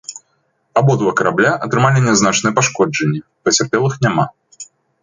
[0.79, 4.25] Абодва карабля атрымалі нязначныя пашкоджанні, пацярпелых няма.